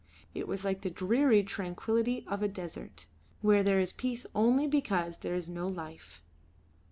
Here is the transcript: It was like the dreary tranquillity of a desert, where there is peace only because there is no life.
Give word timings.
It 0.33 0.47
was 0.47 0.65
like 0.65 0.81
the 0.81 0.89
dreary 0.89 1.43
tranquillity 1.43 2.25
of 2.27 2.41
a 2.41 2.47
desert, 2.47 3.05
where 3.41 3.61
there 3.61 3.79
is 3.79 3.93
peace 3.93 4.25
only 4.33 4.65
because 4.65 5.17
there 5.17 5.35
is 5.35 5.47
no 5.47 5.67
life. 5.67 6.23